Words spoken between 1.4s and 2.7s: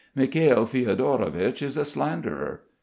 is a slanderer.